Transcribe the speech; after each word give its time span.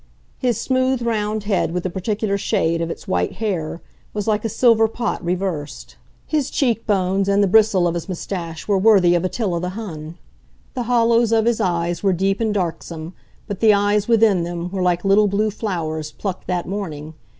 His 0.39 0.59
smooth 0.59 1.03
round 1.03 1.43
head, 1.43 1.71
with 1.73 1.83
the 1.83 1.89
particular 1.91 2.35
shade 2.35 2.81
of 2.81 2.89
its 2.89 3.07
white 3.07 3.33
hair, 3.33 3.83
was 4.15 4.27
like 4.27 4.43
a 4.43 4.49
silver 4.49 4.87
pot 4.87 5.23
reversed; 5.23 5.95
his 6.25 6.49
cheekbones 6.49 7.29
and 7.29 7.43
the 7.43 7.47
bristle 7.47 7.87
of 7.87 7.93
his 7.93 8.09
moustache 8.09 8.67
were 8.67 8.79
worthy 8.79 9.13
of 9.13 9.23
Attila 9.23 9.59
the 9.59 9.69
Hun. 9.77 10.17
The 10.73 10.81
hollows 10.89 11.31
of 11.31 11.45
his 11.45 11.61
eyes 11.61 12.01
were 12.01 12.13
deep 12.13 12.39
and 12.41 12.51
darksome, 12.51 13.13
but 13.45 13.59
the 13.59 13.75
eyes 13.75 14.07
within 14.07 14.43
them, 14.43 14.71
were 14.71 14.81
like 14.81 15.05
little 15.05 15.27
blue 15.27 15.51
flowers 15.51 16.11
plucked 16.11 16.47
that 16.47 16.67
morning. 16.67 17.13